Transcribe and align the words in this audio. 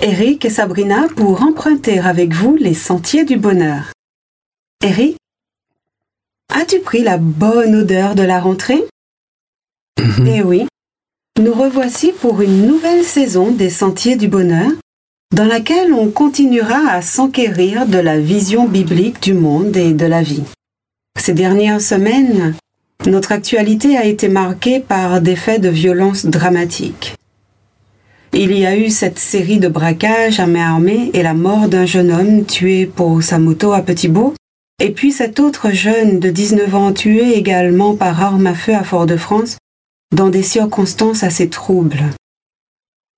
Eric 0.00 0.44
et 0.44 0.50
Sabrina 0.50 1.06
pour 1.16 1.42
emprunter 1.42 1.98
avec 1.98 2.34
vous 2.34 2.56
les 2.56 2.74
sentiers 2.74 3.24
du 3.24 3.36
bonheur. 3.36 3.92
Eric, 4.82 5.16
as-tu 6.52 6.80
pris 6.80 7.02
la 7.02 7.16
bonne 7.16 7.74
odeur 7.74 8.14
de 8.14 8.22
la 8.22 8.40
rentrée? 8.40 8.84
Eh 10.26 10.42
oui, 10.42 10.66
nous 11.40 11.54
revoici 11.54 12.12
pour 12.12 12.42
une 12.42 12.66
nouvelle 12.66 13.04
saison 13.04 13.50
des 13.50 13.70
sentiers 13.70 14.16
du 14.16 14.28
bonheur 14.28 14.70
dans 15.34 15.46
laquelle 15.46 15.92
on 15.92 16.10
continuera 16.10 16.90
à 16.90 17.00
s'enquérir 17.00 17.86
de 17.86 17.98
la 17.98 18.18
vision 18.18 18.68
biblique 18.68 19.22
du 19.22 19.34
monde 19.34 19.76
et 19.76 19.92
de 19.94 20.06
la 20.06 20.22
vie. 20.22 20.44
Ces 21.18 21.32
dernières 21.32 21.80
semaines, 21.80 22.54
notre 23.06 23.32
actualité 23.32 23.96
a 23.96 24.04
été 24.04 24.28
marquée 24.28 24.80
par 24.80 25.20
des 25.20 25.36
faits 25.36 25.62
de 25.62 25.70
violence 25.70 26.26
dramatiques. 26.26 27.14
Il 28.36 28.50
y 28.58 28.66
a 28.66 28.76
eu 28.76 28.90
cette 28.90 29.20
série 29.20 29.60
de 29.60 29.68
braquages 29.68 30.40
à 30.40 30.48
main 30.48 30.74
armée 30.74 31.10
et 31.14 31.22
la 31.22 31.34
mort 31.34 31.68
d'un 31.68 31.86
jeune 31.86 32.10
homme 32.10 32.44
tué 32.44 32.84
pour 32.84 33.22
sa 33.22 33.38
moto 33.38 33.72
à 33.72 33.80
Petit-Beau, 33.80 34.34
et 34.82 34.90
puis 34.90 35.12
cet 35.12 35.38
autre 35.38 35.70
jeune 35.70 36.18
de 36.18 36.30
19 36.30 36.74
ans 36.74 36.92
tué 36.92 37.36
également 37.36 37.94
par 37.94 38.20
arme 38.20 38.48
à 38.48 38.54
feu 38.54 38.74
à 38.74 38.82
Fort-de-France 38.82 39.58
dans 40.12 40.30
des 40.30 40.42
circonstances 40.42 41.22
assez 41.22 41.48
troubles. 41.48 42.02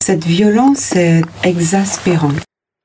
Cette 0.05 0.27
violence 0.27 0.95
est 0.95 1.23
exaspérante. 1.43 2.43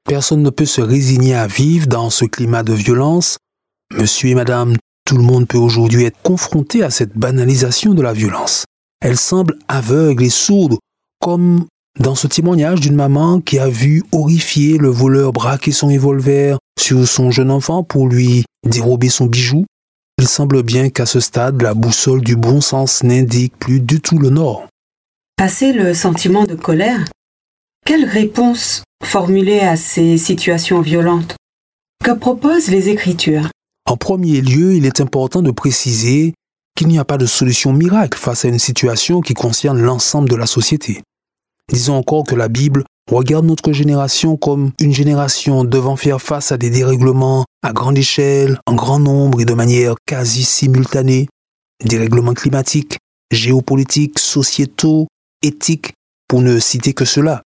Personne 0.08 0.42
ne 0.42 0.50
peut 0.50 0.66
se 0.66 0.82
résigner 0.82 1.36
à 1.36 1.48
vivre 1.48 1.88
dans 1.88 2.10
ce 2.10 2.24
climat 2.24 2.64
de 2.64 2.74
violence. 2.74 3.40
Monsieur 3.94 4.30
et 4.30 4.36
madame, 4.36 4.78
tout 5.04 5.18
le 5.18 5.24
monde 5.24 5.50
peut 5.50 5.58
aujourd'hui 5.58 6.06
être 6.06 6.22
confronté 6.24 6.82
à 6.82 6.92
cette 6.92 7.18
banalisation 7.18 7.94
de 7.94 8.02
la 8.02 8.14
violence. 8.14 8.64
Elle 9.02 9.18
semble 9.18 9.60
aveugle 9.68 10.24
et 10.24 10.30
sourde, 10.30 10.78
comme 11.20 11.66
dans 12.00 12.16
ce 12.16 12.28
témoignage 12.28 12.80
d'une 12.80 12.96
maman 12.96 13.42
qui 13.42 13.60
a 13.60 13.70
vu 13.70 14.04
horrifié 14.12 14.78
le 14.78 14.90
voleur 14.90 15.34
braquer 15.34 15.72
son 15.72 15.88
revolver 15.88 16.58
sur 16.80 17.08
son 17.08 17.32
jeune 17.32 17.52
enfant 17.52 17.84
pour 17.84 18.08
lui 18.08 18.44
dérober 18.68 19.10
son 19.10 19.26
bijou. 19.26 19.66
Il 20.18 20.28
semble 20.28 20.64
bien 20.64 20.90
qu'à 20.90 21.06
ce 21.06 21.20
stade, 21.20 21.62
la 21.62 21.74
boussole 21.74 22.22
du 22.22 22.36
bon 22.36 22.62
sens 22.62 23.04
n'indique 23.04 23.58
plus 23.58 23.80
du 23.80 24.02
tout 24.02 24.18
le 24.18 24.30
nord. 24.30 24.68
Passé 25.36 25.74
le 25.74 25.94
sentiment 25.94 26.46
de 26.46 26.56
colère, 26.56 27.10
quelle 27.86 28.06
réponse 28.06 28.84
formuler 29.04 29.60
à 29.60 29.76
ces 29.76 30.18
situations 30.18 30.82
violentes? 30.82 31.36
Que 32.04 32.12
proposent 32.12 32.70
les 32.70 32.90
Écritures? 32.90 33.50
En 33.90 33.98
premier 33.98 34.42
lieu, 34.42 34.76
il 34.76 34.86
est 34.86 35.02
important 35.02 35.42
de 35.42 35.52
préciser 35.52 36.34
qu'il 36.78 36.88
n'y 36.88 37.00
a 37.00 37.06
pas 37.06 37.18
de 37.18 37.26
solution 37.26 37.74
miracle 37.74 38.18
face 38.18 38.46
à 38.46 38.48
une 38.48 38.60
situation 38.60 39.22
qui 39.22 39.34
concerne 39.34 39.82
l'ensemble 39.82 40.30
de 40.30 40.36
la 40.36 40.46
société. 40.46 41.02
Disons 41.72 41.96
encore 41.96 42.26
que 42.26 42.36
la 42.36 42.50
Bible 42.50 42.84
regarde 43.10 43.46
notre 43.46 43.72
génération 43.72 44.38
comme 44.38 44.72
une 44.80 44.94
génération 44.94 45.64
devant 45.64 45.96
faire 45.96 46.22
face 46.22 46.52
à 46.52 46.58
des 46.58 46.70
dérèglements 46.70 47.46
à 47.64 47.74
grande 47.74 47.98
échelle, 47.98 48.60
en 48.66 48.76
grand 48.76 49.00
nombre 49.00 49.42
et 49.42 49.46
de 49.46 49.54
manière 49.54 49.96
quasi 50.06 50.44
simultanée, 50.44 51.28
dérèglements 51.84 52.34
climatiques, 52.34 52.98
géopolitiques, 53.32 54.20
sociétaux, 54.20 55.08
éthiques, 55.42 55.94
pour 56.28 56.42
ne 56.42 56.60
citer 56.60 56.94
que 56.94 57.06
cela. 57.06 57.42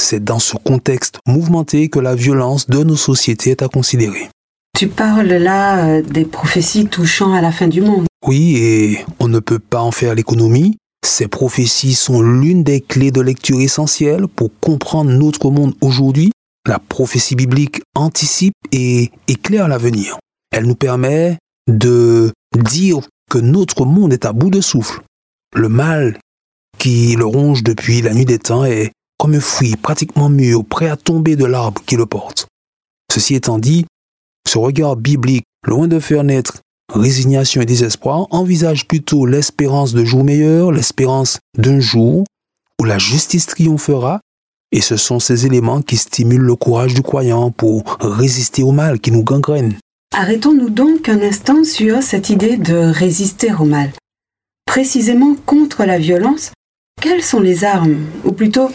C'est 0.00 0.24
dans 0.24 0.38
ce 0.38 0.56
contexte 0.56 1.18
mouvementé 1.26 1.88
que 1.88 1.98
la 1.98 2.14
violence 2.14 2.68
de 2.68 2.82
nos 2.82 2.96
sociétés 2.96 3.50
est 3.50 3.62
à 3.62 3.68
considérer. 3.68 4.28
Tu 4.76 4.88
parles 4.88 5.26
là 5.26 5.86
euh, 5.86 6.02
des 6.02 6.24
prophéties 6.24 6.86
touchant 6.86 7.34
à 7.34 7.40
la 7.40 7.52
fin 7.52 7.68
du 7.68 7.82
monde. 7.82 8.06
Oui, 8.26 8.56
et 8.56 9.04
on 9.20 9.28
ne 9.28 9.38
peut 9.38 9.58
pas 9.58 9.82
en 9.82 9.92
faire 9.92 10.14
l'économie. 10.14 10.76
Ces 11.04 11.28
prophéties 11.28 11.94
sont 11.94 12.22
l'une 12.22 12.62
des 12.62 12.80
clés 12.80 13.10
de 13.10 13.20
lecture 13.20 13.60
essentielles 13.60 14.28
pour 14.28 14.50
comprendre 14.60 15.10
notre 15.10 15.50
monde 15.50 15.74
aujourd'hui. 15.80 16.32
La 16.66 16.78
prophétie 16.78 17.34
biblique 17.34 17.82
anticipe 17.94 18.54
et 18.70 19.10
éclaire 19.26 19.66
l'avenir. 19.66 20.18
Elle 20.52 20.66
nous 20.66 20.76
permet 20.76 21.38
de 21.68 22.32
dire 22.56 23.00
que 23.30 23.38
notre 23.38 23.84
monde 23.84 24.12
est 24.12 24.24
à 24.24 24.32
bout 24.32 24.50
de 24.50 24.60
souffle. 24.60 25.00
Le 25.54 25.68
mal 25.68 26.18
qui 26.78 27.16
le 27.16 27.26
ronge 27.26 27.62
depuis 27.62 28.00
la 28.00 28.14
nuit 28.14 28.24
des 28.24 28.38
temps 28.38 28.64
est 28.64 28.92
comme 29.18 29.34
un 29.34 29.40
fruit 29.40 29.76
pratiquement 29.76 30.28
mûr, 30.28 30.64
prêt 30.64 30.88
à 30.88 30.96
tomber 30.96 31.36
de 31.36 31.44
l'arbre 31.44 31.82
qui 31.84 31.96
le 31.96 32.06
porte. 32.06 32.46
Ceci 33.12 33.34
étant 33.34 33.58
dit, 33.58 33.86
ce 34.48 34.58
regard 34.58 34.96
biblique, 34.96 35.44
loin 35.66 35.88
de 35.88 35.98
faire 35.98 36.24
naître 36.24 36.60
résignation 36.92 37.60
et 37.60 37.66
désespoir, 37.66 38.26
envisage 38.30 38.86
plutôt 38.86 39.26
l'espérance 39.26 39.92
de 39.92 40.04
jours 40.04 40.24
meilleurs, 40.24 40.72
l'espérance 40.72 41.38
d'un 41.56 41.80
jour 41.80 42.24
où 42.80 42.84
la 42.84 42.98
justice 42.98 43.46
triomphera, 43.46 44.20
et 44.72 44.80
ce 44.80 44.96
sont 44.96 45.20
ces 45.20 45.46
éléments 45.46 45.82
qui 45.82 45.96
stimulent 45.96 46.42
le 46.42 46.56
courage 46.56 46.94
du 46.94 47.02
croyant 47.02 47.50
pour 47.50 47.84
résister 48.00 48.62
au 48.62 48.72
mal 48.72 49.00
qui 49.00 49.10
nous 49.10 49.22
gangrène. 49.22 49.76
Arrêtons-nous 50.14 50.70
donc 50.70 51.08
un 51.08 51.20
instant 51.20 51.64
sur 51.64 52.02
cette 52.02 52.30
idée 52.30 52.56
de 52.56 52.74
résister 52.74 53.52
au 53.52 53.64
mal. 53.64 53.92
Précisément 54.66 55.34
contre 55.46 55.84
la 55.84 55.98
violence, 55.98 56.52
quelles 57.00 57.22
sont 57.22 57.40
les 57.40 57.64
armes, 57.64 58.06
ou 58.24 58.32
plutôt 58.32 58.70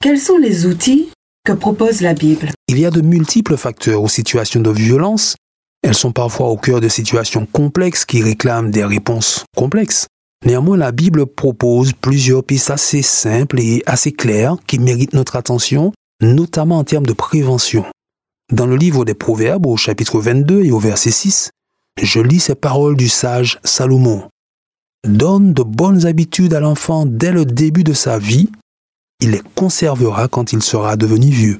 quels 0.00 0.18
sont 0.18 0.38
les 0.38 0.66
outils 0.66 1.10
que 1.44 1.52
propose 1.52 2.00
la 2.00 2.14
Bible? 2.14 2.50
Il 2.68 2.78
y 2.78 2.86
a 2.86 2.90
de 2.90 3.00
multiples 3.00 3.56
facteurs 3.56 4.02
aux 4.02 4.08
situations 4.08 4.60
de 4.60 4.70
violence. 4.70 5.36
Elles 5.82 5.94
sont 5.94 6.12
parfois 6.12 6.48
au 6.48 6.56
cœur 6.56 6.80
de 6.80 6.88
situations 6.88 7.46
complexes 7.46 8.04
qui 8.04 8.22
réclament 8.22 8.70
des 8.70 8.84
réponses 8.84 9.44
complexes. 9.56 10.06
Néanmoins, 10.44 10.76
la 10.76 10.92
Bible 10.92 11.26
propose 11.26 11.92
plusieurs 11.92 12.44
pistes 12.44 12.70
assez 12.70 13.02
simples 13.02 13.60
et 13.60 13.82
assez 13.86 14.12
claires 14.12 14.56
qui 14.66 14.78
méritent 14.78 15.12
notre 15.12 15.36
attention, 15.36 15.92
notamment 16.20 16.78
en 16.78 16.84
termes 16.84 17.06
de 17.06 17.12
prévention. 17.12 17.84
Dans 18.52 18.66
le 18.66 18.76
livre 18.76 19.04
des 19.04 19.14
Proverbes, 19.14 19.66
au 19.66 19.76
chapitre 19.76 20.20
22 20.20 20.64
et 20.64 20.72
au 20.72 20.78
verset 20.78 21.10
6, 21.10 21.50
je 22.00 22.20
lis 22.20 22.40
ces 22.40 22.54
paroles 22.54 22.96
du 22.96 23.08
sage 23.08 23.60
Salomon. 23.64 24.28
Donne 25.06 25.52
de 25.52 25.62
bonnes 25.62 26.06
habitudes 26.06 26.54
à 26.54 26.60
l'enfant 26.60 27.06
dès 27.06 27.32
le 27.32 27.44
début 27.44 27.84
de 27.84 27.92
sa 27.92 28.18
vie, 28.18 28.50
il 29.20 29.30
les 29.30 29.42
conservera 29.54 30.28
quand 30.28 30.52
il 30.52 30.62
sera 30.62 30.96
devenu 30.96 31.30
vieux. 31.30 31.58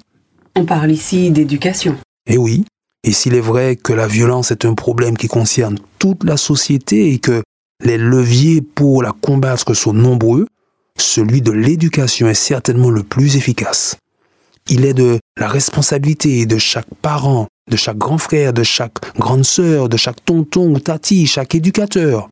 On 0.56 0.64
parle 0.64 0.90
ici 0.90 1.30
d'éducation. 1.30 1.96
Eh 2.26 2.36
oui, 2.36 2.64
et 3.04 3.12
s'il 3.12 3.34
est 3.34 3.40
vrai 3.40 3.76
que 3.76 3.92
la 3.92 4.06
violence 4.06 4.50
est 4.50 4.64
un 4.64 4.74
problème 4.74 5.16
qui 5.16 5.28
concerne 5.28 5.78
toute 5.98 6.24
la 6.24 6.36
société 6.36 7.12
et 7.12 7.18
que 7.18 7.42
les 7.84 7.98
leviers 7.98 8.62
pour 8.62 9.02
la 9.02 9.12
combattre 9.12 9.74
sont 9.74 9.92
nombreux, 9.92 10.46
celui 10.96 11.42
de 11.42 11.50
l'éducation 11.50 12.28
est 12.28 12.34
certainement 12.34 12.90
le 12.90 13.02
plus 13.02 13.36
efficace. 13.36 13.96
Il 14.68 14.84
est 14.84 14.94
de 14.94 15.18
la 15.36 15.48
responsabilité 15.48 16.46
de 16.46 16.58
chaque 16.58 16.94
parent, 17.00 17.48
de 17.68 17.76
chaque 17.76 17.98
grand 17.98 18.18
frère, 18.18 18.52
de 18.52 18.62
chaque 18.62 18.98
grande 19.16 19.44
sœur, 19.44 19.88
de 19.88 19.96
chaque 19.96 20.24
tonton 20.24 20.72
ou 20.72 20.78
tati, 20.78 21.26
chaque 21.26 21.56
éducateur, 21.56 22.28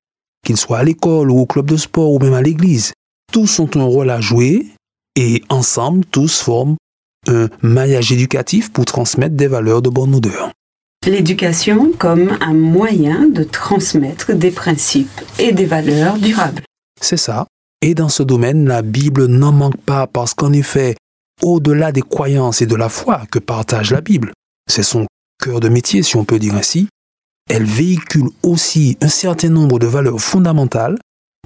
qu'il 0.46 0.56
soit 0.56 0.78
à 0.78 0.84
l'école 0.84 1.32
ou 1.32 1.40
au 1.40 1.46
club 1.46 1.66
de 1.66 1.76
sport 1.76 2.12
ou 2.12 2.20
même 2.20 2.34
à 2.34 2.42
l'église. 2.42 2.92
Tous 3.32 3.58
ont 3.58 3.70
un 3.74 3.82
rôle 3.82 4.10
à 4.10 4.20
jouer 4.20 4.66
et 5.16 5.42
ensemble, 5.48 6.04
tous 6.04 6.40
forment 6.40 6.76
un 7.26 7.48
maillage 7.62 8.12
éducatif 8.12 8.72
pour 8.72 8.84
transmettre 8.84 9.34
des 9.34 9.48
valeurs 9.48 9.82
de 9.82 9.90
bonne 9.90 10.14
odeur. 10.14 10.52
L'éducation 11.06 11.92
comme 11.96 12.36
un 12.42 12.52
moyen 12.52 13.26
de 13.26 13.42
transmettre 13.42 14.34
des 14.34 14.50
principes 14.50 15.22
et 15.38 15.52
des 15.52 15.64
valeurs 15.64 16.18
durables. 16.18 16.62
C'est 17.00 17.16
ça. 17.16 17.46
Et 17.80 17.94
dans 17.94 18.10
ce 18.10 18.22
domaine, 18.22 18.68
la 18.68 18.82
Bible 18.82 19.24
n'en 19.24 19.50
manque 19.50 19.80
pas 19.80 20.06
parce 20.06 20.34
qu'en 20.34 20.52
effet, 20.52 20.96
au-delà 21.42 21.90
des 21.90 22.02
croyances 22.02 22.60
et 22.60 22.66
de 22.66 22.74
la 22.74 22.90
foi 22.90 23.22
que 23.30 23.38
partage 23.38 23.92
la 23.92 24.02
Bible, 24.02 24.32
c'est 24.68 24.82
son 24.82 25.06
cœur 25.42 25.60
de 25.60 25.70
métier 25.70 26.02
si 26.02 26.16
on 26.16 26.26
peut 26.26 26.38
dire 26.38 26.54
ainsi, 26.54 26.88
elle 27.48 27.64
véhicule 27.64 28.28
aussi 28.42 28.98
un 29.00 29.08
certain 29.08 29.48
nombre 29.48 29.78
de 29.78 29.86
valeurs 29.86 30.20
fondamentales 30.20 30.98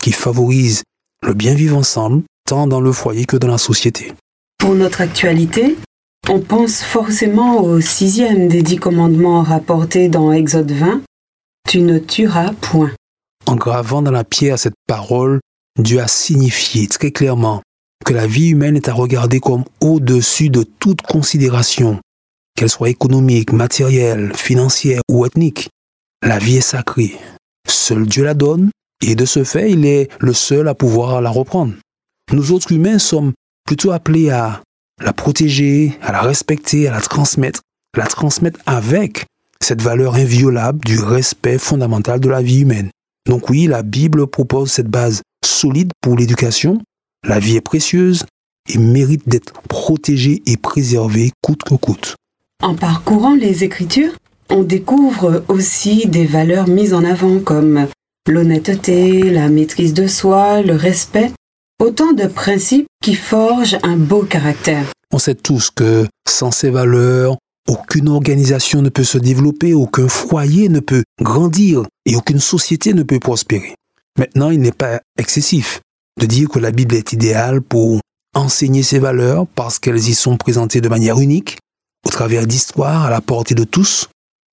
qui 0.03 0.11
favorisent 0.11 0.83
le 1.23 1.33
bien 1.33 1.55
vivre 1.55 1.77
ensemble, 1.77 2.25
tant 2.45 2.67
dans 2.67 2.81
le 2.81 2.91
foyer 2.91 3.25
que 3.25 3.37
dans 3.37 3.47
la 3.47 3.59
société. 3.59 4.13
Pour 4.59 4.75
notre 4.75 5.01
actualité, 5.01 5.77
on 6.29 6.41
pense 6.41 6.83
forcément 6.83 7.63
au 7.63 7.81
sixième 7.81 8.49
des 8.49 8.63
dix 8.63 8.77
commandements 8.77 9.43
rapportés 9.43 10.09
dans 10.09 10.33
Exode 10.33 10.73
20. 10.73 11.03
Tu 11.69 11.81
ne 11.81 11.99
tueras 11.99 12.53
point. 12.53 12.93
En 13.47 13.57
gravant 13.57 14.03
dans 14.03 14.11
la 14.11 14.25
pierre 14.25 14.59
cette 14.59 14.75
parole, 14.87 15.41
Dieu 15.79 16.01
a 16.01 16.09
signifié 16.09 16.87
très 16.87 17.11
clairement 17.11 17.63
que 18.05 18.15
la 18.15 18.27
vie 18.27 18.49
humaine 18.49 18.77
est 18.77 18.89
à 18.89 18.95
regarder 18.95 19.41
comme 19.41 19.65
au-dessus 19.81 20.51
de 20.51 20.63
toute 20.63 21.03
considération, 21.03 22.01
qu'elle 22.57 22.71
soit 22.71 22.91
économique, 22.91 23.53
matérielle, 23.53 24.33
financière 24.35 25.03
ou 25.11 25.27
ethnique. 25.27 25.69
La 26.23 26.39
vie 26.39 26.57
est 26.57 26.63
sacrée. 26.63 27.19
Seul 27.69 28.07
Dieu 28.07 28.25
la 28.25 28.35
donne 28.35 28.71
et 29.03 29.15
de 29.15 29.25
ce 29.25 29.45
fait, 29.45 29.71
il 29.71 29.85
est 29.85 30.09
le 30.21 30.33
seul 30.33 30.69
à 30.69 30.75
pouvoir 30.75 31.21
la 31.21 31.31
reprendre. 31.31 31.75
Nous 32.33 32.53
autres 32.53 32.73
humains 32.73 32.99
sommes 32.99 33.33
plutôt 33.67 33.93
appelés 33.93 34.31
à 34.31 34.63
la 35.03 35.13
protéger, 35.13 35.99
à 36.03 36.13
la 36.13 36.23
respecter, 36.23 36.89
à 36.89 36.93
la 36.93 37.01
transmettre, 37.01 37.61
la 37.97 38.07
transmettre 38.07 38.61
avec 38.67 39.27
cette 39.61 39.83
valeur 39.83 40.15
inviolable 40.15 40.85
du 40.85 41.01
respect 41.01 41.59
fondamental 41.59 42.21
de 42.21 42.29
la 42.29 42.43
vie 42.43 42.61
humaine. 42.61 42.91
Donc 43.27 43.49
oui, 43.49 43.67
la 43.67 43.83
Bible 43.83 44.27
propose 44.27 44.71
cette 44.71 44.89
base 44.89 45.23
solide 45.45 45.93
pour 46.01 46.17
l'éducation. 46.17 46.79
La 47.27 47.39
vie 47.39 47.57
est 47.57 47.63
précieuse 47.63 48.25
et 48.69 48.79
mérite 48.79 49.29
d'être 49.29 49.63
protégée 49.63 50.43
et 50.47 50.57
préservée 50.57 51.33
coûte 51.43 51.63
que 51.63 51.75
coûte. 51.75 52.17
En 52.63 52.75
parcourant 52.75 53.35
les 53.35 53.65
Écritures, 53.65 54.13
on 54.51 54.63
découvre 54.63 55.45
aussi 55.49 56.07
des 56.07 56.27
valeurs 56.27 56.69
mises 56.69 56.95
en 56.95 57.05
avant 57.05 57.39
comme 57.41 57.87
l'honnêteté, 58.29 59.31
la 59.31 59.49
maîtrise 59.49 59.95
de 59.95 60.07
soi, 60.07 60.63
le 60.63 60.75
respect, 60.75 61.33
autant 61.81 62.13
de 62.13 62.27
principes 62.27 62.87
qui 63.03 63.15
forgent 63.15 63.79
un 63.83 63.97
beau 63.97 64.23
caractère. 64.23 64.87
On 65.13 65.19
sait 65.19 65.35
tous 65.35 65.71
que 65.71 66.07
sans 66.29 66.51
ces 66.51 66.71
valeurs, 66.71 67.37
aucune 67.69 68.09
organisation 68.09 68.83
ne 68.83 68.89
peut 68.89 69.05
se 69.05 69.19
développer, 69.19 69.75
aucun 69.75 70.09
foyer 70.09 70.69
ne 70.69 70.81
peut 70.81 71.03
grandir 71.21 71.85
et 72.07 72.17
aucune 72.17 72.41
société 72.41 72.93
ne 72.93 73.03
peut 73.03 73.21
prospérer. 73.21 73.75
Maintenant, 74.19 74.51
il 74.51 74.61
n'est 74.61 74.73
pas 74.73 75.01
excessif 75.19 75.81
de 76.21 76.27
dire 76.27 76.49
que 76.49 76.59
la 76.59 76.71
Bible 76.71 76.95
est 76.95 77.13
idéale 77.13 77.61
pour 77.61 78.01
enseigner 78.35 78.83
ces 78.83 78.99
valeurs 78.99 79.47
parce 79.47 79.79
qu'elles 79.79 80.09
y 80.09 80.15
sont 80.15 80.37
présentées 80.37 80.81
de 80.81 80.89
manière 80.89 81.21
unique, 81.21 81.59
au 82.07 82.11
travers 82.11 82.47
d'histoires 82.47 83.07
à 83.07 83.11
la 83.11 83.21
portée 83.21 83.55
de 83.55 83.65
tous, 83.65 84.09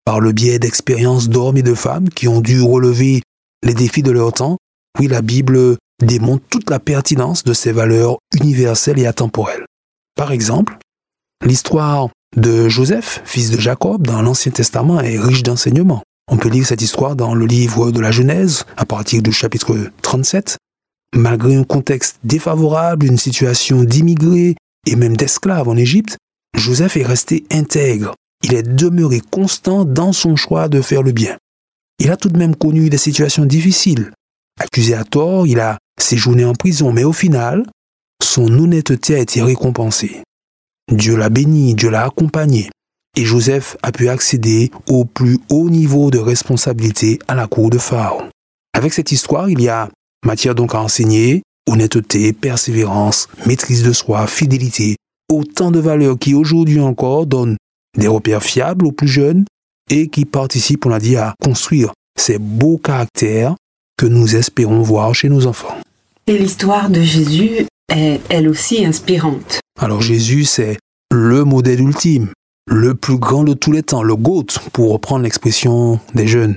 par 0.05 0.19
le 0.19 0.31
biais 0.31 0.59
d'expériences 0.59 1.29
d'hommes 1.29 1.57
et 1.57 1.63
de 1.63 1.75
femmes 1.75 2.09
qui 2.09 2.27
ont 2.27 2.41
dû 2.41 2.61
relever 2.61 3.21
les 3.63 3.73
défis 3.73 4.03
de 4.03 4.11
leur 4.11 4.33
temps, 4.33 4.57
oui, 4.99 5.07
la 5.07 5.21
Bible 5.21 5.77
démontre 6.03 6.43
toute 6.49 6.69
la 6.69 6.79
pertinence 6.79 7.43
de 7.43 7.53
ces 7.53 7.71
valeurs 7.71 8.17
universelles 8.39 8.99
et 8.99 9.07
atemporelles. 9.07 9.65
Par 10.15 10.31
exemple, 10.31 10.77
l'histoire 11.45 12.09
de 12.35 12.69
Joseph, 12.69 13.21
fils 13.25 13.51
de 13.51 13.59
Jacob, 13.59 14.05
dans 14.05 14.21
l'Ancien 14.21 14.51
Testament 14.51 15.01
est 15.01 15.19
riche 15.19 15.43
d'enseignements. 15.43 16.03
On 16.31 16.37
peut 16.37 16.49
lire 16.49 16.65
cette 16.65 16.81
histoire 16.81 17.15
dans 17.15 17.33
le 17.33 17.45
livre 17.45 17.91
de 17.91 17.99
la 17.99 18.11
Genèse, 18.11 18.65
à 18.77 18.85
partir 18.85 19.21
du 19.21 19.31
chapitre 19.31 19.75
37. 20.01 20.57
Malgré 21.15 21.55
un 21.55 21.63
contexte 21.63 22.19
défavorable, 22.23 23.05
une 23.05 23.17
situation 23.17 23.83
d'immigrés 23.83 24.55
et 24.87 24.95
même 24.95 25.17
d'esclaves 25.17 25.67
en 25.67 25.75
Égypte, 25.75 26.17
Joseph 26.57 26.95
est 26.95 27.05
resté 27.05 27.43
intègre. 27.51 28.15
Il 28.43 28.53
est 28.53 28.63
demeuré 28.63 29.21
constant 29.29 29.83
dans 29.83 30.13
son 30.13 30.35
choix 30.35 30.69
de 30.69 30.81
faire 30.81 31.03
le 31.03 31.11
bien. 31.11 31.37
Il 31.99 32.09
a 32.11 32.17
tout 32.17 32.29
de 32.29 32.37
même 32.37 32.55
connu 32.55 32.89
des 32.89 32.97
situations 32.97 33.45
difficiles. 33.45 34.11
Accusé 34.59 34.93
à 34.93 35.03
tort, 35.03 35.47
il 35.47 35.59
a 35.59 35.77
séjourné 36.01 36.45
en 36.45 36.53
prison, 36.53 36.91
mais 36.91 37.03
au 37.03 37.13
final, 37.13 37.65
son 38.23 38.47
honnêteté 38.47 39.15
a 39.15 39.19
été 39.19 39.41
récompensée. 39.41 40.21
Dieu 40.91 41.15
l'a 41.15 41.29
béni, 41.29 41.75
Dieu 41.75 41.89
l'a 41.89 42.05
accompagné, 42.05 42.69
et 43.15 43.25
Joseph 43.25 43.77
a 43.83 43.91
pu 43.91 44.09
accéder 44.09 44.71
au 44.87 45.05
plus 45.05 45.39
haut 45.49 45.69
niveau 45.69 46.11
de 46.11 46.19
responsabilité 46.19 47.19
à 47.27 47.35
la 47.35 47.47
cour 47.47 47.69
de 47.69 47.77
Pharaon. 47.77 48.29
Avec 48.73 48.93
cette 48.93 49.11
histoire, 49.11 49.49
il 49.49 49.61
y 49.61 49.69
a 49.69 49.89
matière 50.25 50.55
donc 50.55 50.75
à 50.75 50.81
enseigner, 50.81 51.43
honnêteté, 51.67 52.33
persévérance, 52.33 53.27
maîtrise 53.45 53.83
de 53.83 53.93
soi, 53.93 54.27
fidélité, 54.27 54.95
autant 55.31 55.71
de 55.71 55.79
valeurs 55.79 56.17
qui 56.17 56.33
aujourd'hui 56.33 56.79
encore 56.79 57.25
donnent 57.25 57.57
des 57.97 58.07
repères 58.07 58.43
fiables 58.43 58.85
aux 58.85 58.91
plus 58.91 59.07
jeunes 59.07 59.45
et 59.89 60.07
qui 60.07 60.25
participent, 60.25 60.85
on 60.85 60.89
l'a 60.89 60.99
dit, 60.99 61.17
à 61.17 61.33
construire 61.43 61.91
ces 62.17 62.37
beaux 62.37 62.77
caractères 62.77 63.55
que 63.97 64.05
nous 64.05 64.35
espérons 64.35 64.81
voir 64.81 65.13
chez 65.13 65.29
nos 65.29 65.47
enfants. 65.47 65.77
Et 66.31 66.37
l'histoire 66.37 66.89
de 66.89 67.01
Jésus 67.01 67.67
est 67.93 68.21
elle 68.29 68.47
aussi 68.47 68.85
inspirante. 68.85 69.59
Alors 69.77 70.01
Jésus, 70.01 70.45
c'est 70.45 70.77
le 71.11 71.43
modèle 71.43 71.81
ultime, 71.81 72.29
le 72.69 72.95
plus 72.95 73.17
grand 73.17 73.43
de 73.43 73.53
tous 73.53 73.73
les 73.73 73.83
temps, 73.83 74.01
le 74.01 74.15
GOAT, 74.15 74.45
pour 74.71 74.93
reprendre 74.93 75.23
l'expression 75.23 75.99
des 76.15 76.27
jeunes. 76.27 76.55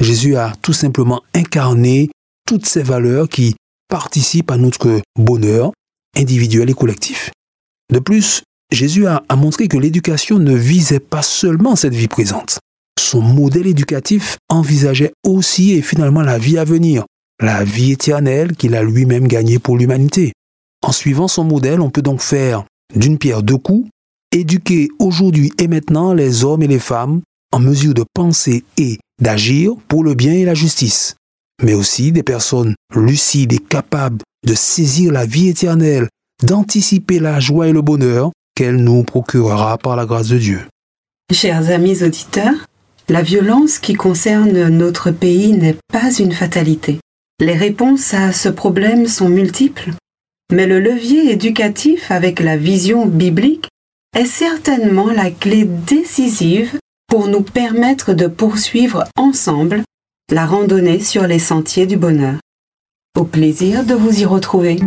Jésus 0.00 0.34
a 0.34 0.52
tout 0.62 0.72
simplement 0.72 1.22
incarné 1.32 2.10
toutes 2.44 2.66
ces 2.66 2.82
valeurs 2.82 3.28
qui 3.28 3.54
participent 3.88 4.50
à 4.50 4.56
notre 4.56 5.00
bonheur 5.16 5.70
individuel 6.16 6.68
et 6.68 6.74
collectif. 6.74 7.30
De 7.92 8.00
plus, 8.00 8.42
Jésus 8.72 9.06
a, 9.06 9.22
montré 9.36 9.68
que 9.68 9.78
l'éducation 9.78 10.40
ne 10.40 10.56
visait 10.56 10.98
pas 10.98 11.22
seulement 11.22 11.76
cette 11.76 11.94
vie 11.94 12.08
présente. 12.08 12.58
Son 12.98 13.20
modèle 13.20 13.68
éducatif 13.68 14.38
envisageait 14.48 15.12
aussi 15.24 15.70
et 15.70 15.82
finalement 15.82 16.22
la 16.22 16.36
vie 16.36 16.58
à 16.58 16.64
venir, 16.64 17.04
la 17.44 17.62
vie 17.62 17.92
éternelle 17.92 18.56
qu'il 18.56 18.74
a 18.74 18.82
lui-même 18.82 19.28
gagnée 19.28 19.58
pour 19.58 19.76
l'humanité. 19.76 20.32
En 20.82 20.92
suivant 20.92 21.28
son 21.28 21.44
modèle, 21.44 21.80
on 21.80 21.90
peut 21.90 22.02
donc 22.02 22.20
faire 22.20 22.64
d'une 22.94 23.18
pierre 23.18 23.42
deux 23.42 23.58
coups, 23.58 23.88
éduquer 24.32 24.88
aujourd'hui 24.98 25.52
et 25.58 25.68
maintenant 25.68 26.14
les 26.14 26.44
hommes 26.44 26.62
et 26.62 26.66
les 26.66 26.78
femmes 26.78 27.20
en 27.52 27.60
mesure 27.60 27.94
de 27.94 28.04
penser 28.14 28.64
et 28.78 28.98
d'agir 29.20 29.72
pour 29.88 30.04
le 30.04 30.14
bien 30.14 30.32
et 30.32 30.44
la 30.44 30.54
justice, 30.54 31.16
mais 31.62 31.74
aussi 31.74 32.12
des 32.12 32.22
personnes 32.22 32.74
lucides 32.94 33.52
et 33.52 33.58
capables 33.58 34.22
de 34.46 34.54
saisir 34.54 35.12
la 35.12 35.26
vie 35.26 35.48
éternelle, 35.48 36.08
d'anticiper 36.42 37.18
la 37.18 37.40
joie 37.40 37.68
et 37.68 37.72
le 37.72 37.82
bonheur 37.82 38.32
qu'elle 38.56 38.76
nous 38.76 39.04
procurera 39.04 39.78
par 39.78 39.96
la 39.96 40.06
grâce 40.06 40.28
de 40.28 40.38
Dieu. 40.38 40.60
Chers 41.32 41.70
amis 41.70 42.02
auditeurs, 42.02 42.66
la 43.08 43.22
violence 43.22 43.78
qui 43.78 43.94
concerne 43.94 44.68
notre 44.68 45.10
pays 45.10 45.52
n'est 45.52 45.76
pas 45.92 46.12
une 46.12 46.32
fatalité. 46.32 47.00
Les 47.40 47.54
réponses 47.54 48.14
à 48.14 48.32
ce 48.32 48.48
problème 48.48 49.08
sont 49.08 49.28
multiples, 49.28 49.90
mais 50.52 50.66
le 50.66 50.78
levier 50.78 51.32
éducatif 51.32 52.12
avec 52.12 52.38
la 52.38 52.56
vision 52.56 53.06
biblique 53.06 53.68
est 54.16 54.24
certainement 54.24 55.10
la 55.10 55.32
clé 55.32 55.64
décisive 55.64 56.78
pour 57.08 57.26
nous 57.26 57.42
permettre 57.42 58.14
de 58.14 58.28
poursuivre 58.28 59.04
ensemble 59.16 59.82
la 60.30 60.46
randonnée 60.46 61.00
sur 61.00 61.26
les 61.26 61.40
sentiers 61.40 61.86
du 61.86 61.96
bonheur. 61.96 62.36
Au 63.18 63.24
plaisir 63.24 63.84
de 63.84 63.94
vous 63.94 64.20
y 64.20 64.24
retrouver. 64.24 64.78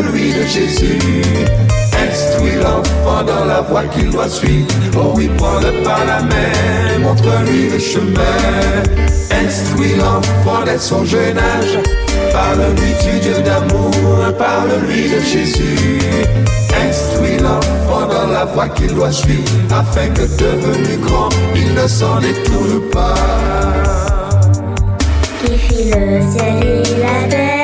Parle-lui 0.00 0.32
de 0.32 0.46
Jésus. 0.46 0.98
Instruis 2.08 2.56
l'enfant 2.56 3.22
dans 3.24 3.44
la 3.44 3.60
voie 3.60 3.84
qu'il 3.84 4.10
doit 4.10 4.28
suivre. 4.28 4.68
Oh 4.96 5.12
oui, 5.14 5.30
prends-le 5.36 5.82
par 5.82 6.04
la 6.06 6.22
main, 6.22 6.98
montre-lui 7.00 7.70
le 7.70 7.78
chemin. 7.78 8.38
Instruis 9.44 9.96
l'enfant 9.96 10.64
dès 10.64 10.78
son 10.78 11.04
jeune 11.04 11.38
âge. 11.38 11.78
Parle-lui 12.32 12.92
du 13.04 13.20
Dieu 13.20 13.42
d'amour, 13.42 13.92
parle-lui 14.38 15.10
de 15.10 15.20
Jésus. 15.20 15.98
Instruis 16.88 17.38
l'enfant 17.38 18.06
dans 18.06 18.30
la 18.30 18.44
voie 18.44 18.68
qu'il 18.68 18.94
doit 18.94 19.12
suivre, 19.12 19.50
afin 19.70 20.08
que 20.08 20.22
devenu 20.22 20.96
grand, 21.04 21.28
il 21.54 21.74
ne 21.74 21.86
s'en 21.86 22.20
détourne 22.20 22.80
pas. 22.90 23.14
qui 25.44 25.58
fit 25.58 25.90
le 25.90 26.20
ciel 26.30 26.82
et 26.86 27.00
la 27.00 27.28
terre, 27.28 27.59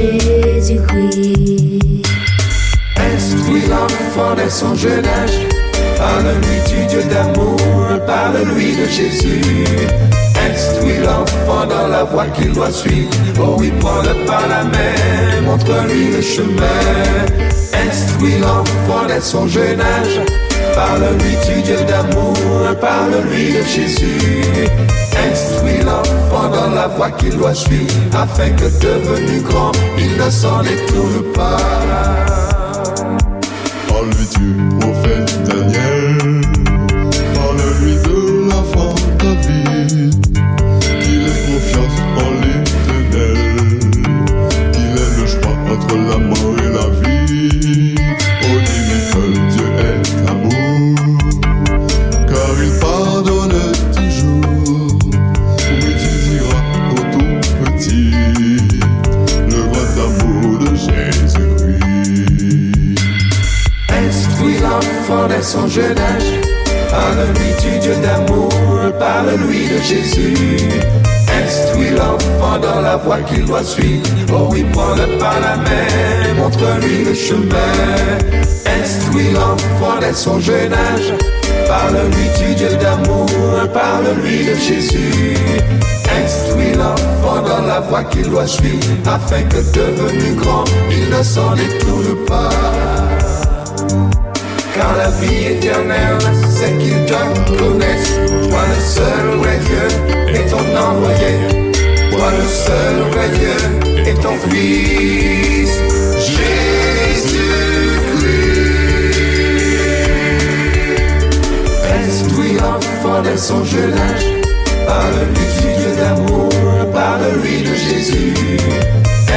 Jésus-Christ 0.00 1.80
Instruis 2.96 3.66
l'enfant 3.68 4.34
dès 4.36 4.50
son 4.50 4.74
jeune 4.74 5.04
âge. 5.04 5.46
Parle-lui 5.98 6.58
du 6.68 6.86
Dieu 6.86 7.02
d'amour, 7.04 7.58
parle-lui 8.06 8.76
de 8.76 8.86
Jésus. 8.86 9.66
Instruis 10.50 10.98
l'enfant 11.04 11.66
dans 11.66 11.88
la 11.88 12.04
voie 12.04 12.26
qu'il 12.28 12.52
doit 12.52 12.70
suivre. 12.70 13.10
Oh 13.38 13.56
oui, 13.58 13.72
prends-le 13.80 14.24
par 14.26 14.46
la 14.48 14.64
main, 14.64 15.42
montre-lui 15.44 16.12
le 16.12 16.22
chemin. 16.22 16.80
Instruis 17.86 18.38
l'enfant 18.38 19.06
dès 19.06 19.20
son 19.20 19.46
jeune 19.46 19.80
âge. 19.80 20.20
Parle-lui 20.74 21.36
du 21.46 21.62
Dieu 21.62 21.76
d'amour, 21.86 22.36
parle-lui 22.80 23.52
de 23.52 23.62
Jésus. 23.62 24.44
Instruis 25.30 25.82
l'enfant 25.84 26.29
voie 27.00 27.10
qu'il 27.12 27.34
doit 27.34 27.54
suivre, 27.54 27.94
afin 28.12 28.50
que 28.50 28.64
devenu 28.78 29.40
grand, 29.40 29.72
il 29.96 30.18
ne 30.22 30.28
s'en 30.28 30.60
détourne 30.62 31.32
pas. 31.32 31.56
Parle-lui 33.88 34.26
du 34.36 34.48
prophète 34.78 35.42
Daniel. 35.44 36.42
Parle-lui 37.34 37.94
de 38.06 38.48
la 38.50 38.62
fin 38.72 38.92
qu'il 73.30 73.44
doit 73.44 73.64
suivre. 73.64 74.02
Oh 74.32 74.48
oui, 74.50 74.64
prends-le 74.72 75.18
par 75.18 75.38
la 75.40 75.56
main, 75.56 76.34
montre-lui 76.36 77.04
le 77.04 77.14
chemin. 77.14 77.74
Instruis 78.82 79.32
l'enfant 79.32 79.98
dès 80.00 80.12
son 80.12 80.38
jeune 80.40 80.72
âge. 80.72 81.14
Parle-lui 81.66 82.26
du 82.38 82.54
Dieu 82.54 82.76
d'amour, 82.80 83.28
parle-lui 83.72 84.44
de 84.44 84.54
Jésus. 84.54 85.34
Instruis 86.24 86.74
l'enfant 86.76 87.42
dans 87.42 87.66
la 87.66 87.80
voie 87.80 88.04
qu'il 88.04 88.28
doit 88.28 88.46
suivre, 88.46 88.86
afin 89.06 89.42
que 89.42 89.58
devenu 89.72 90.34
grand, 90.34 90.64
il 90.90 91.16
ne 91.16 91.22
s'en 91.22 91.54
détourne 91.54 92.24
pas. 92.26 92.50
Car 94.74 94.96
la 94.96 95.10
vie 95.10 95.46
éternelle, 95.52 96.18
c'est 96.48 96.76
qu'il 96.78 97.04
te 97.04 97.58
connaisse. 97.58 98.14
Toi 98.48 98.60
le 98.68 98.80
seul 98.80 99.38
vrai 99.38 99.58
Dieu 99.58 100.34
et 100.34 100.50
ton 100.50 100.64
envoyé. 100.76 101.59
Toi 102.20 102.32
le 102.36 102.46
seul 102.46 102.96
vrai 103.12 103.28
Dieu 103.30 103.58
et 104.10 104.14
ton 104.14 104.36
Fils. 104.50 105.72
Jésus-Christ. 106.18 107.30
Instruis 111.98 112.54
l'enfant 112.60 113.22
dès 113.22 113.38
son 113.38 113.64
jeune 113.64 113.94
âge. 113.94 114.26
Parle-lui 114.86 115.46
du 115.62 115.68
Dieu 115.78 115.92
d'amour, 115.96 116.50
parle-lui 116.92 117.62
de 117.62 117.74
Jésus. 117.74 118.34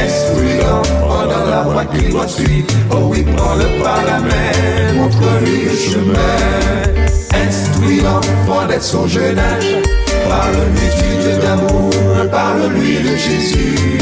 Instruis 0.04 0.58
l'enfant 0.58 1.24
dans 1.24 1.46
la 1.50 1.62
voie 1.62 1.86
qu'il 1.86 2.10
doit 2.10 2.28
suivre. 2.28 2.68
Oh 2.90 3.08
oui, 3.08 3.24
prends-le 3.34 3.82
par 3.82 4.04
la 4.04 4.18
main, 4.20 4.92
montre-lui 4.96 5.58
le 5.70 5.74
chemin. 5.74 6.36
Instruis 7.48 8.00
l'enfant 8.02 8.66
dès 8.68 8.80
son 8.80 9.06
jeune 9.06 9.38
âge. 9.38 9.78
Parle-lui 10.28 10.88
du 11.00 11.10
Dieu 11.22 11.36
d'amour, 11.42 11.90
parle-lui 12.30 12.98
de 12.98 13.16
Jésus. 13.16 13.98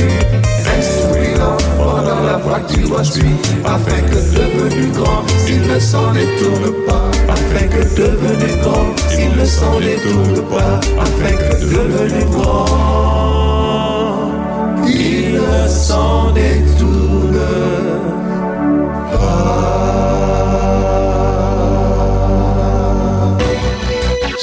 Instruis 0.78 1.34
l'enfant 1.38 2.02
dans 2.02 2.22
la 2.24 2.36
voie 2.38 2.60
qu'il 2.60 2.88
doit 2.88 3.04
suivre, 3.04 3.38
afin 3.64 4.00
que 4.02 4.20
devenu 4.34 4.90
grand, 4.92 5.22
il 5.48 5.62
ne 5.66 5.78
s'en 5.78 6.12
détourne 6.12 6.72
pas. 6.86 7.10
Afin 7.28 7.66
que 7.66 7.82
devenu 7.94 8.60
grand, 8.62 8.86
il 9.12 9.36
ne 9.38 9.44
s'en 9.44 9.80
détourne 9.80 10.42
pas. 10.48 10.80
Afin 11.00 11.36
que 11.36 11.64
devenu 11.64 12.24
grand, 12.30 12.66
il 14.86 15.34
ne 15.34 15.68
s'en 15.68 16.32
détourne 16.32 16.82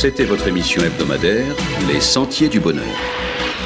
C'était 0.01 0.23
votre 0.23 0.47
émission 0.47 0.81
hebdomadaire 0.81 1.53
Les 1.91 1.99
Sentiers 1.99 2.47
du 2.47 2.61
Bonheur. 2.61 2.85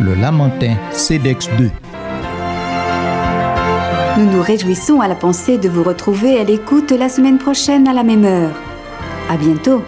Le 0.00 0.14
Lamentin 0.14 0.74
CEDEX 0.90 1.48
2. 1.56 1.70
Nous 4.18 4.30
nous 4.30 4.42
réjouissons 4.42 5.00
à 5.00 5.06
la 5.06 5.14
pensée 5.14 5.56
de 5.56 5.68
vous 5.68 5.84
retrouver 5.84 6.38
à 6.38 6.42
l'écoute 6.42 6.90
la 6.90 7.08
semaine 7.08 7.38
prochaine 7.38 7.86
à 7.86 7.92
la 7.92 8.02
même 8.02 8.24
heure. 8.24 8.60
À 9.30 9.36
bientôt. 9.36 9.84